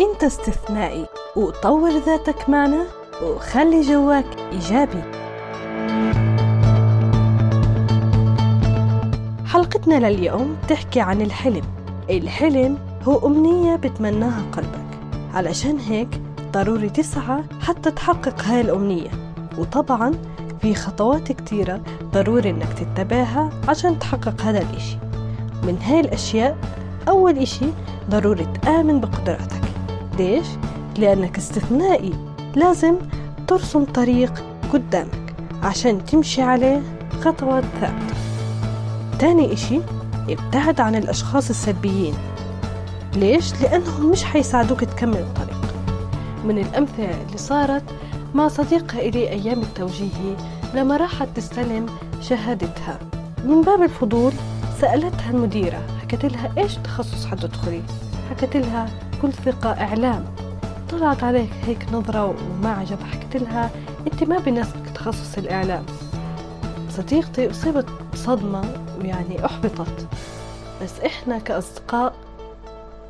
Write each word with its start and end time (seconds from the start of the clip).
أنت 0.00 0.24
استثنائي 0.24 1.06
وطور 1.36 1.90
ذاتك 1.90 2.48
معنا 2.48 2.84
وخلي 3.22 3.80
جواك 3.80 4.26
إيجابي. 4.52 5.02
حلقتنا 9.46 10.08
لليوم 10.08 10.56
تحكي 10.68 11.00
عن 11.00 11.22
الحلم. 11.22 11.62
الحلم 12.10 12.78
هو 13.02 13.26
أمنية 13.26 13.76
بتمناها 13.76 14.42
قلبك. 14.52 14.98
علشان 15.34 15.78
هيك 15.78 16.20
ضروري 16.52 16.90
تسعى 16.90 17.42
حتى 17.60 17.90
تحقق 17.90 18.42
هاي 18.42 18.60
الأمنية. 18.60 19.10
وطبعا 19.58 20.12
في 20.60 20.74
خطوات 20.74 21.32
كتيرة 21.32 21.80
ضروري 22.02 22.50
إنك 22.50 22.72
تتبعها 22.72 23.50
عشان 23.68 23.98
تحقق 23.98 24.42
هذا 24.42 24.58
الإشي. 24.58 24.96
من 25.62 25.78
هاي 25.82 26.00
الأشياء 26.00 26.56
أول 27.08 27.38
إشي 27.38 27.66
ضروري 28.10 28.46
تآمن 28.62 29.00
بقدراتك. 29.00 29.53
ليش؟ 30.18 30.46
لأنك 30.98 31.38
استثنائي. 31.38 32.12
لازم 32.54 32.94
ترسم 33.46 33.84
طريق 33.84 34.44
قدامك 34.72 35.34
عشان 35.62 36.04
تمشي 36.04 36.42
عليه 36.42 36.82
خطوات 37.20 37.64
ثابتة. 37.80 38.14
تاني 39.18 39.52
إشي 39.52 39.80
ابتعد 40.28 40.80
عن 40.80 40.94
الأشخاص 40.94 41.48
السلبيين. 41.50 42.14
ليش؟ 43.16 43.62
لأنهم 43.62 44.10
مش 44.10 44.24
حيساعدوك 44.24 44.84
تكمل 44.84 45.16
الطريق. 45.18 45.74
من 46.44 46.58
الأمثلة 46.58 47.22
اللي 47.26 47.38
صارت 47.38 47.84
مع 48.34 48.48
صديقة 48.48 48.98
إلي 48.98 49.28
أيام 49.28 49.60
التوجيهي 49.60 50.36
لما 50.74 50.96
راحت 50.96 51.28
تستلم 51.34 51.86
شهادتها. 52.20 52.98
من 53.44 53.62
باب 53.62 53.82
الفضول 53.82 54.32
سألتها 54.80 55.30
المديرة 55.30 55.82
حكت 56.02 56.24
لها 56.24 56.52
إيش 56.58 56.74
تخصص 56.74 57.26
حتدخلي؟ 57.26 57.82
حكت 58.30 58.56
لها 58.56 58.86
بكل 59.18 59.32
ثقة 59.32 59.70
إعلام. 59.70 60.24
طلعت 60.90 61.24
عليك 61.24 61.50
هيك 61.66 61.86
نظرة 61.92 62.24
وما 62.26 62.70
عجبها 62.70 63.06
حكت 63.06 63.36
لها 63.36 63.70
أنت 64.12 64.24
ما 64.24 64.38
بيناسبك 64.38 64.90
تخصص 64.94 65.38
الإعلام. 65.38 65.84
صديقتي 66.90 67.50
أصيبت 67.50 67.86
بصدمة 68.12 68.62
ويعني 69.00 69.44
أحبطت. 69.44 70.06
بس 70.82 71.00
إحنا 71.00 71.38
كأصدقاء 71.38 72.14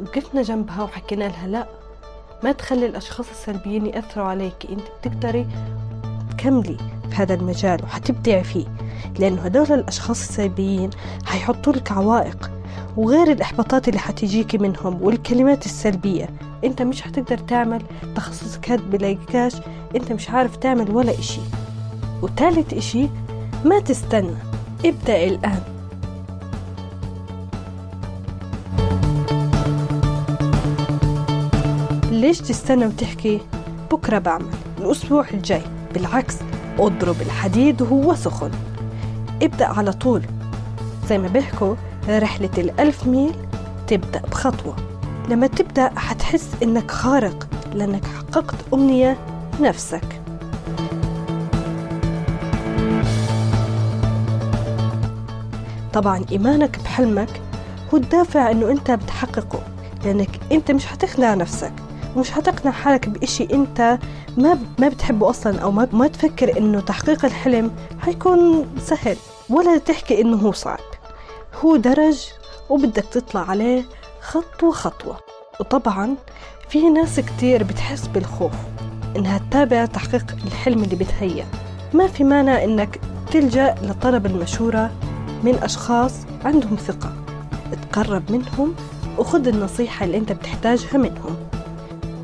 وقفنا 0.00 0.42
جنبها 0.42 0.82
وحكينا 0.82 1.24
لها 1.24 1.46
لا 1.46 1.66
ما 2.44 2.52
تخلي 2.52 2.86
الأشخاص 2.86 3.30
السلبيين 3.30 3.86
يأثروا 3.86 4.26
عليك. 4.26 4.66
أنت 4.70 4.82
بتقدري 5.00 5.46
تكملي 6.30 6.76
في 7.10 7.16
هذا 7.16 7.34
المجال 7.34 7.84
وحتبدعي 7.84 8.44
فيه 8.44 8.66
لأنه 9.18 9.42
هدول 9.42 9.72
الأشخاص 9.72 10.28
السلبيين 10.28 10.90
حيحطوا 11.26 11.72
لك 11.72 11.92
عوائق 11.92 12.50
وغير 12.96 13.32
الإحباطات 13.32 13.88
اللي 13.88 13.98
حتيجيكي 13.98 14.58
منهم 14.58 15.02
والكلمات 15.02 15.66
السلبية. 15.66 16.28
أنت 16.64 16.82
مش 16.82 17.02
حتقدر 17.02 17.38
تعمل 17.38 17.82
تخصصك 18.16 18.70
هاد 18.70 18.90
بلاقيكاش. 18.90 19.52
أنت 19.96 20.12
مش 20.12 20.30
عارف 20.30 20.56
تعمل 20.56 20.90
ولا 20.90 21.18
إشي. 21.18 21.40
وثالث 22.22 22.74
إشي 22.74 23.08
ما 23.64 23.80
تستنى. 23.80 24.34
ابدأ 24.84 25.24
الآن. 25.24 25.60
ليش 32.10 32.38
تستنى 32.38 32.86
وتحكي؟ 32.86 33.40
بكرة 33.92 34.18
بعمل. 34.18 34.46
الأسبوع 34.78 35.24
الجاي. 35.34 35.62
بالعكس 35.94 36.36
اضرب 36.78 37.20
الحديد 37.20 37.82
وهو 37.82 38.14
سخن. 38.14 38.50
ابدأ 39.42 39.66
على 39.66 39.92
طول. 39.92 40.22
زي 41.08 41.18
ما 41.18 41.28
بيحكوا 41.28 41.74
رحلة 42.08 42.50
الألف 42.58 43.06
ميل 43.06 43.34
تبدأ 43.86 44.20
بخطوة. 44.30 44.76
لما 45.28 45.46
تبدأ 45.46 45.90
حتحس 45.96 46.50
إنك 46.62 46.90
خارق 46.90 47.48
لأنك 47.74 48.04
حققت 48.06 48.54
أمنية 48.74 49.16
نفسك 49.60 50.20
طبعا 55.92 56.24
إيمانك 56.32 56.78
بحلمك 56.78 57.40
هو 57.94 57.98
الدافع 57.98 58.50
إنه 58.50 58.70
أنت 58.70 58.90
بتحققه 58.90 59.60
لأنك 60.04 60.30
أنت 60.52 60.70
مش 60.70 60.86
حتقنع 60.86 61.34
نفسك 61.34 61.72
ومش 62.16 62.30
حتقنع 62.30 62.72
حالك 62.72 63.08
بإشي 63.08 63.48
أنت 63.52 63.98
ما 64.36 64.58
ما 64.78 64.88
بتحبه 64.88 65.30
أصلا 65.30 65.58
أو 65.60 65.70
ما, 65.70 65.88
ما 65.92 66.06
تفكر 66.08 66.58
إنه 66.58 66.80
تحقيق 66.80 67.24
الحلم 67.24 67.70
حيكون 68.00 68.66
سهل 68.80 69.16
ولا 69.50 69.78
تحكي 69.78 70.20
إنه 70.20 70.36
هو 70.36 70.52
صعب. 70.52 70.78
هو 71.62 71.76
درج 71.76 72.18
وبدك 72.70 73.04
تطلع 73.04 73.50
عليه 73.50 73.84
خطوة 74.20 74.72
خطوة 74.72 75.16
وطبعا 75.60 76.14
في 76.68 76.90
ناس 76.90 77.20
كتير 77.20 77.62
بتحس 77.64 78.06
بالخوف 78.06 78.52
إنها 79.16 79.38
تتابع 79.38 79.86
تحقيق 79.86 80.36
الحلم 80.46 80.82
اللي 80.82 80.96
بتهيأ. 80.96 81.46
ما 81.94 82.06
في 82.06 82.24
مانع 82.24 82.64
إنك 82.64 83.00
تلجأ 83.32 83.74
لطلب 83.82 84.26
المشورة 84.26 84.90
من 85.42 85.54
أشخاص 85.62 86.12
عندهم 86.44 86.76
ثقة. 86.76 87.12
تقرب 87.90 88.32
منهم 88.32 88.74
وخذ 89.18 89.48
النصيحة 89.48 90.04
اللي 90.04 90.16
أنت 90.16 90.32
بتحتاجها 90.32 90.98
منهم. 90.98 91.36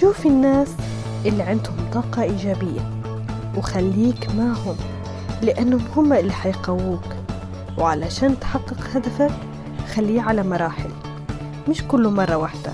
شوف 0.00 0.26
الناس 0.26 0.68
اللي 1.26 1.42
عندهم 1.42 1.76
طاقة 1.94 2.22
إيجابية 2.22 2.90
وخليك 3.56 4.28
معهم 4.34 4.76
لأنهم 5.42 5.84
هم 5.96 6.12
اللي 6.12 6.32
حيقووك. 6.32 7.04
وعلشان 7.78 8.40
تحقق 8.40 8.80
هدفك 8.94 9.30
خليه 9.94 10.22
على 10.22 10.42
مراحل. 10.42 10.90
مش 11.68 11.82
كل 11.82 12.08
مرة 12.08 12.36
واحدة. 12.36 12.72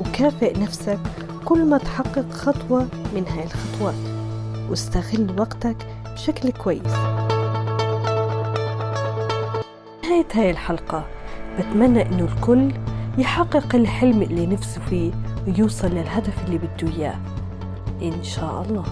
وكافئ 0.00 0.60
نفسك 0.60 0.98
كل 1.44 1.64
ما 1.64 1.78
تحقق 1.78 2.32
خطوة 2.32 2.88
من 3.14 3.24
هاي 3.28 3.44
الخطوات. 3.44 3.94
واستغل 4.70 5.40
وقتك 5.40 5.76
بشكل 6.12 6.50
كويس. 6.50 6.92
نهاية 10.04 10.26
هاي 10.34 10.50
الحلقة. 10.50 11.04
بتمنى 11.58 12.02
إنه 12.02 12.24
الكل 12.24 12.72
يحقق 13.18 13.74
الحلم 13.74 14.22
اللي 14.22 14.46
نفسه 14.46 14.80
فيه 14.80 15.12
ويوصل 15.46 15.88
للهدف 15.88 16.44
اللي 16.44 16.58
بده 16.58 16.92
إياه. 16.96 17.18
إن 18.02 18.22
شاء 18.22 18.62
الله. 18.68 18.84